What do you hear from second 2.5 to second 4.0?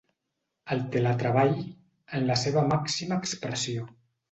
màxima expressió.